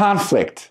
[0.00, 0.70] conflict.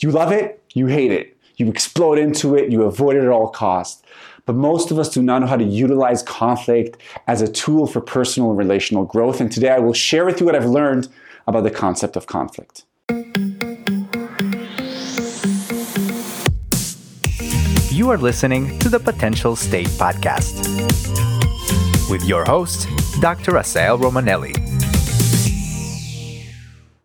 [0.00, 1.36] You love it, you hate it.
[1.54, 4.02] You explode into it, you avoid it at all costs.
[4.44, 8.00] But most of us do not know how to utilize conflict as a tool for
[8.00, 9.40] personal and relational growth.
[9.40, 11.10] And today I will share with you what I've learned
[11.46, 12.82] about the concept of conflict.
[17.92, 20.58] You are listening to the Potential State Podcast
[22.10, 22.88] with your host,
[23.20, 23.52] Dr.
[23.52, 24.58] Asael Romanelli.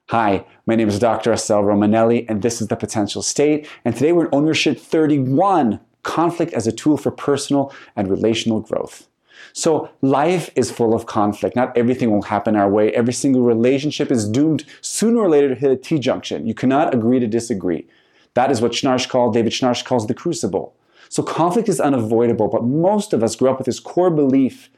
[0.09, 1.31] Hi, my name is Dr.
[1.31, 3.70] Asael Romanelli, and this is The Potential State.
[3.85, 9.08] And today we're in Ownership 31 Conflict as a Tool for Personal and Relational Growth.
[9.53, 11.55] So, life is full of conflict.
[11.55, 12.91] Not everything will happen our way.
[12.91, 16.45] Every single relationship is doomed sooner or later to hit a T junction.
[16.45, 17.88] You cannot agree to disagree.
[18.34, 20.75] That is what Schnarch called, David Schnarch calls the crucible.
[21.08, 24.70] So, conflict is unavoidable, but most of us grew up with this core belief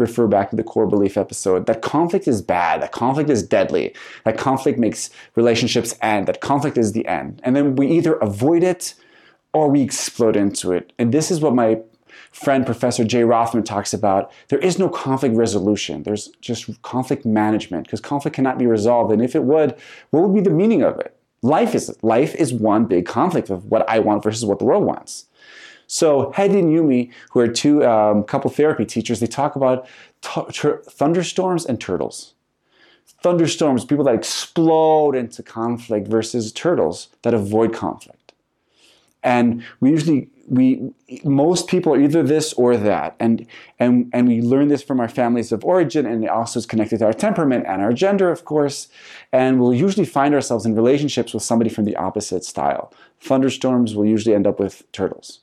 [0.00, 3.94] refer back to the core belief episode that conflict is bad, that conflict is deadly,
[4.24, 7.40] that conflict makes relationships end, that conflict is the end.
[7.44, 8.94] And then we either avoid it
[9.52, 10.92] or we explode into it.
[10.98, 11.80] And this is what my
[12.32, 14.32] friend Professor Jay Rothman talks about.
[14.48, 16.04] There is no conflict resolution.
[16.04, 19.12] There's just conflict management because conflict cannot be resolved.
[19.12, 19.76] And if it would,
[20.10, 21.16] what would be the meaning of it?
[21.42, 24.84] Life is life is one big conflict of what I want versus what the world
[24.84, 25.26] wants.
[25.90, 29.88] So Hedy and Yumi, who are two um, couple therapy teachers, they talk about
[30.22, 32.34] t- thunderstorms and turtles.
[33.24, 38.32] Thunderstorms, people that explode into conflict versus turtles that avoid conflict.
[39.24, 40.92] And we usually we
[41.24, 43.44] most people are either this or that and
[43.80, 46.98] and and we learn this from our families of origin and it also is connected
[46.98, 48.88] to our temperament and our gender of course
[49.32, 54.06] and we'll usually find ourselves in relationships with somebody from the opposite style thunderstorms will
[54.06, 55.40] usually end up with turtles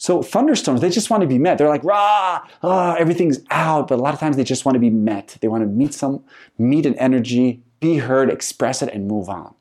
[0.00, 1.58] so thunderstorms, they just want to be met.
[1.58, 3.86] They're like, rah, ah, everything's out.
[3.86, 5.36] But a lot of times they just want to be met.
[5.42, 6.24] They want to meet some,
[6.56, 9.54] meet an energy, be heard, express it, and move on.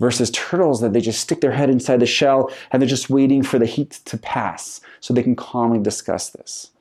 [0.00, 3.44] Versus turtles that they just stick their head inside the shell and they're just waiting
[3.44, 6.72] for the heat to pass so they can calmly discuss this.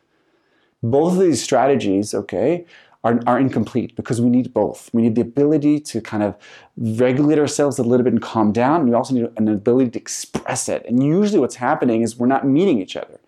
[0.82, 2.66] Both of these strategies, okay,
[3.04, 4.90] are, are incomplete because we need both.
[4.94, 6.36] We need the ability to kind of
[6.78, 8.82] regulate ourselves a little bit and calm down.
[8.82, 10.86] And we also need an ability to express it.
[10.88, 13.20] And usually what's happening is we're not meeting each other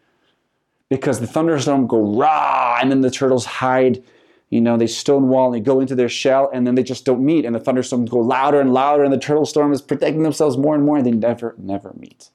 [0.89, 4.03] because the thunderstorm go rah, and then the turtles hide.
[4.49, 7.25] You know, they stonewall and they go into their shell, and then they just don't
[7.25, 7.43] meet.
[7.43, 10.75] And the thunderstorms go louder and louder, and the turtle storm is protecting themselves more
[10.75, 12.29] and more, and they never, never meet.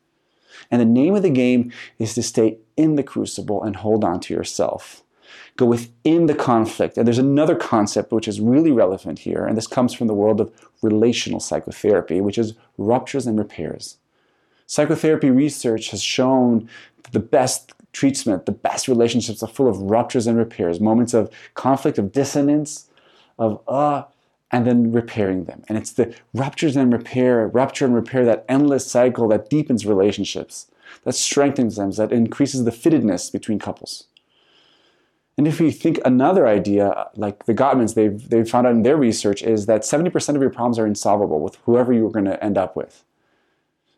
[0.68, 4.18] And the name of the game is to stay in the crucible and hold on
[4.20, 5.04] to yourself
[5.56, 6.96] go within the conflict.
[6.96, 10.40] And there's another concept which is really relevant here, and this comes from the world
[10.40, 10.52] of
[10.82, 13.98] relational psychotherapy, which is ruptures and repairs.
[14.66, 16.68] Psychotherapy research has shown
[17.02, 21.30] that the best treatment, the best relationships are full of ruptures and repairs, moments of
[21.54, 22.88] conflict, of dissonance,
[23.38, 24.02] of uh,
[24.50, 25.62] and then repairing them.
[25.68, 30.70] And it's the ruptures and repair, rupture and repair, that endless cycle that deepens relationships,
[31.04, 34.04] that strengthens them, that increases the fittedness between couples.
[35.38, 38.96] And if you think another idea, like the Gottmans, they've, they've found out in their
[38.96, 42.58] research, is that 70% of your problems are insolvable with whoever you're going to end
[42.58, 43.04] up with.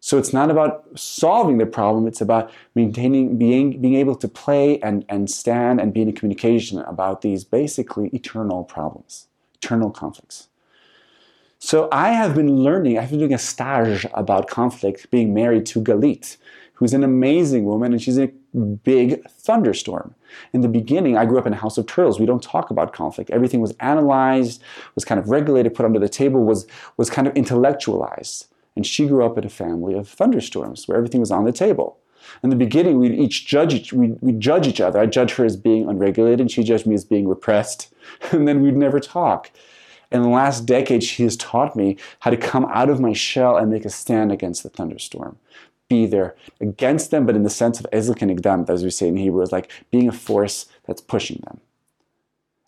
[0.00, 4.78] So it's not about solving the problem, it's about maintaining, being, being able to play
[4.80, 10.48] and, and stand and be in communication about these basically eternal problems, eternal conflicts.
[11.58, 15.82] So I have been learning, I've been doing a stage about conflict, being married to
[15.82, 16.36] Galit,
[16.74, 20.14] who's an amazing woman, and she's a big thunderstorm.
[20.52, 22.18] In the beginning, I grew up in a house of turtles.
[22.18, 23.30] We don't talk about conflict.
[23.30, 24.62] Everything was analyzed,
[24.94, 26.66] was kind of regulated, put under the table, was,
[26.96, 28.46] was kind of intellectualized.
[28.76, 31.98] And she grew up in a family of thunderstorms where everything was on the table.
[32.42, 35.00] In the beginning, we'd each judge each, we'd, we'd judge each other.
[35.00, 37.92] I judge her as being unregulated, and she judged me as being repressed.
[38.32, 39.52] And then we'd never talk.
[40.10, 43.56] In the last decade, she has taught me how to come out of my shell
[43.56, 45.38] and make a stand against the thunderstorm
[45.90, 49.18] be there against them, but in the sense of ezel kenegdam, as we say in
[49.18, 51.60] Hebrew, is like being a force that's pushing them.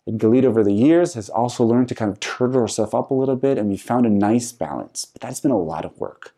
[0.05, 3.13] And Galit over the years has also learned to kind of turtle herself up a
[3.13, 5.05] little bit, and we found a nice balance.
[5.05, 6.35] But that's been a lot of work.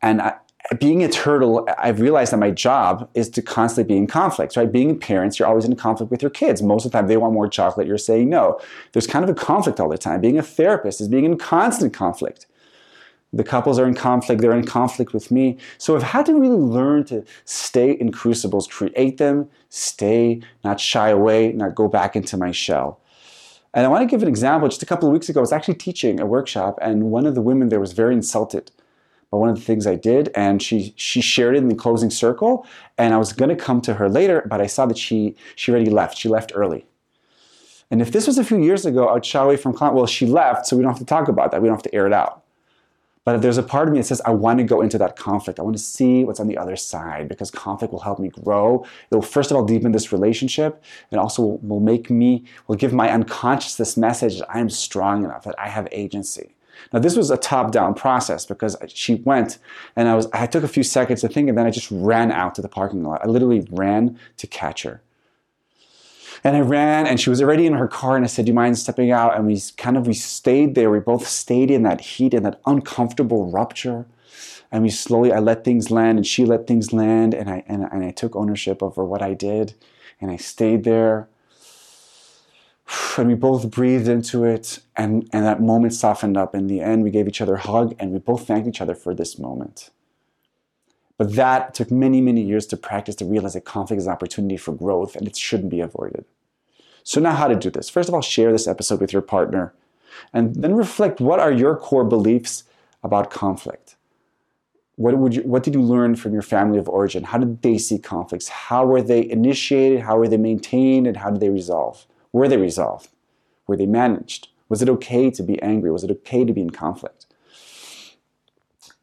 [0.00, 0.34] And I,
[0.78, 4.70] being a turtle, I've realized that my job is to constantly be in conflict, right?
[4.70, 6.62] Being a parents, you're always in conflict with your kids.
[6.62, 8.60] Most of the time, they want more chocolate, you're saying no.
[8.92, 10.20] There's kind of a conflict all the time.
[10.20, 12.46] Being a therapist is being in constant conflict.
[13.32, 15.56] The couples are in conflict, they're in conflict with me.
[15.78, 21.10] So I've had to really learn to stay in crucibles, create them, stay, not shy
[21.10, 23.00] away, not go back into my shell.
[23.72, 24.68] And I want to give an example.
[24.68, 27.36] Just a couple of weeks ago, I was actually teaching a workshop, and one of
[27.36, 28.72] the women there was very insulted
[29.30, 32.10] by one of the things I did, and she she shared it in the closing
[32.10, 32.66] circle.
[32.98, 35.70] And I was going to come to her later, but I saw that she she
[35.70, 36.18] already left.
[36.18, 36.84] She left early.
[37.92, 39.96] And if this was a few years ago, I'd shy away from conflict.
[39.96, 41.62] Well, she left, so we don't have to talk about that.
[41.62, 42.39] We don't have to air it out.
[43.32, 45.60] But there's a part of me that says, I want to go into that conflict.
[45.60, 48.84] I want to see what's on the other side because conflict will help me grow.
[49.10, 52.92] It will, first of all, deepen this relationship and also will make me, will give
[52.92, 56.54] my unconscious this message that I am strong enough, that I have agency.
[56.92, 59.58] Now, this was a top down process because she went
[59.94, 62.32] and I, was, I took a few seconds to think and then I just ran
[62.32, 63.22] out to the parking lot.
[63.22, 65.02] I literally ran to catch her.
[66.42, 68.54] And I ran and she was already in her car and I said, Do you
[68.54, 69.36] mind stepping out?
[69.36, 70.90] And we kind of we stayed there.
[70.90, 74.06] We both stayed in that heat and that uncomfortable rupture.
[74.72, 77.84] And we slowly I let things land and she let things land and I and,
[77.84, 79.74] and I took ownership over what I did
[80.20, 81.28] and I stayed there.
[83.16, 86.54] And we both breathed into it and, and that moment softened up.
[86.54, 88.94] In the end, we gave each other a hug and we both thanked each other
[88.94, 89.90] for this moment.
[91.20, 94.56] But that took many, many years to practice to realize that conflict is an opportunity
[94.56, 96.24] for growth and it shouldn't be avoided.
[97.02, 97.90] So, now how to do this?
[97.90, 99.74] First of all, share this episode with your partner
[100.32, 102.64] and then reflect what are your core beliefs
[103.02, 103.96] about conflict?
[104.96, 107.24] What, would you, what did you learn from your family of origin?
[107.24, 108.48] How did they see conflicts?
[108.48, 110.00] How were they initiated?
[110.00, 111.06] How were they maintained?
[111.06, 112.06] And how did they resolve?
[112.32, 113.10] Were they resolved?
[113.66, 114.48] Were they managed?
[114.70, 115.92] Was it okay to be angry?
[115.92, 117.26] Was it okay to be in conflict?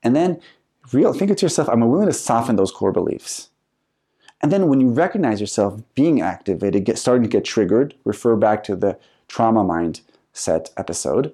[0.01, 0.41] And then
[0.92, 3.50] real, think to yourself, I'm willing to soften those core beliefs?
[4.42, 8.63] And then when you recognize yourself being activated, get, starting to get triggered, refer back
[8.66, 8.98] to the
[9.28, 11.34] trauma mindset episode.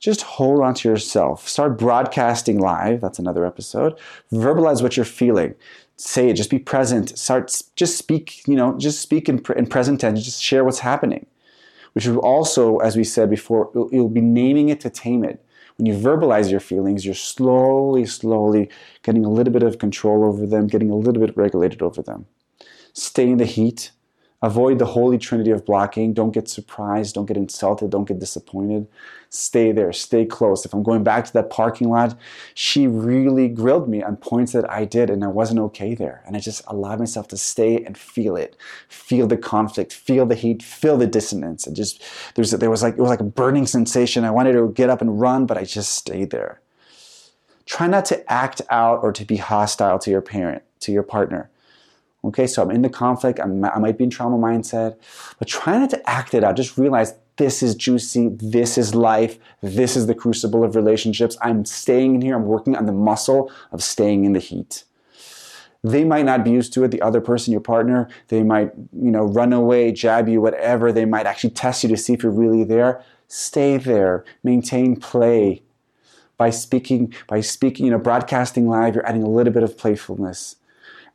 [0.00, 1.48] Just hold on to yourself.
[1.48, 3.00] Start broadcasting live.
[3.00, 3.98] That's another episode.
[4.32, 5.54] Verbalize what you're feeling.
[5.96, 6.34] Say it.
[6.34, 7.18] Just be present.
[7.18, 7.62] Start.
[7.74, 8.46] Just speak.
[8.46, 8.78] You know.
[8.78, 10.24] Just speak in, in present tense.
[10.24, 11.26] Just share what's happening.
[11.94, 15.44] Which will also, as we said before, you'll be naming it to tame it
[15.78, 18.68] when you verbalize your feelings, you're slowly, slowly
[19.04, 22.26] getting a little bit of control over them, getting a little bit regulated over them.
[22.92, 23.92] Stay in the heat.
[24.40, 26.14] Avoid the holy trinity of blocking.
[26.14, 27.16] Don't get surprised.
[27.16, 27.90] Don't get insulted.
[27.90, 28.86] Don't get disappointed.
[29.30, 29.92] Stay there.
[29.92, 30.64] Stay close.
[30.64, 32.16] If I'm going back to that parking lot,
[32.54, 36.22] she really grilled me on points that I did and I wasn't okay there.
[36.24, 38.56] And I just allowed myself to stay and feel it.
[38.88, 41.66] Feel the conflict, feel the heat, feel the dissonance.
[41.66, 42.00] And just
[42.36, 44.24] there's there was like it was like a burning sensation.
[44.24, 46.60] I wanted to get up and run, but I just stayed there.
[47.66, 51.50] Try not to act out or to be hostile to your parent, to your partner
[52.24, 54.96] Okay, so I'm in the conflict, I'm, i might be in trauma mindset,
[55.38, 56.56] but try not to act it out.
[56.56, 61.36] Just realize this is juicy, this is life, this is the crucible of relationships.
[61.40, 64.82] I'm staying in here, I'm working on the muscle of staying in the heat.
[65.84, 69.12] They might not be used to it, the other person, your partner, they might, you
[69.12, 70.90] know, run away, jab you, whatever.
[70.90, 73.00] They might actually test you to see if you're really there.
[73.28, 75.62] Stay there, maintain play.
[76.36, 80.56] By speaking, by speaking, you know, broadcasting live, you're adding a little bit of playfulness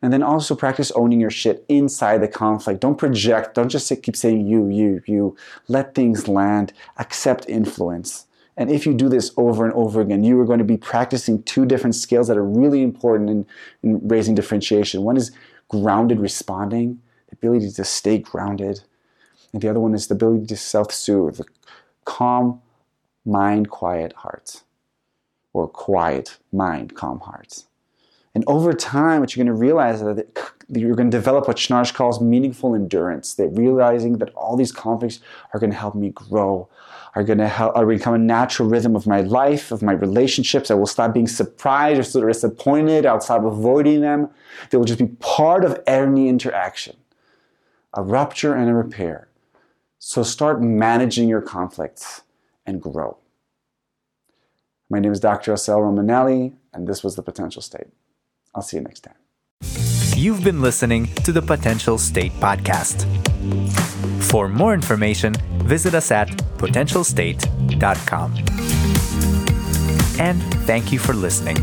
[0.03, 2.81] and then also practice owning your shit inside the conflict.
[2.81, 3.55] Don't project.
[3.55, 5.37] Don't just keep saying you, you, you.
[5.69, 6.73] Let things land.
[6.97, 8.27] Accept influence.
[8.57, 11.41] And if you do this over and over again, you are going to be practicing
[11.43, 13.45] two different skills that are really important in,
[13.81, 15.03] in raising differentiation.
[15.03, 15.31] One is
[15.69, 18.81] grounded responding, the ability to stay grounded.
[19.53, 21.39] And the other one is the ability to self soothe,
[22.03, 22.61] calm
[23.25, 24.63] mind, quiet heart,
[25.53, 27.67] or quiet mind, calm hearts.
[28.35, 31.57] And over time, what you're going to realize is that you're going to develop what
[31.57, 33.35] Schnarch calls meaningful endurance.
[33.35, 35.19] That realizing that all these conflicts
[35.53, 36.67] are going to help me grow,
[37.15, 40.71] are going to help, are become a natural rhythm of my life, of my relationships.
[40.71, 43.05] I will stop being surprised or sort of disappointed.
[43.05, 44.29] I'll stop avoiding them.
[44.71, 46.95] They will just be part of any interaction,
[47.93, 49.27] a rupture and a repair.
[49.99, 52.23] So start managing your conflicts
[52.65, 53.17] and grow.
[54.89, 55.53] My name is Dr.
[55.53, 57.87] Asael Romanelli, and this was The Potential State.
[58.55, 59.15] I'll see you next time.
[60.15, 63.05] You've been listening to the Potential State Podcast.
[64.23, 65.33] For more information,
[65.65, 68.35] visit us at potentialstate.com.
[70.19, 71.57] And thank you for listening.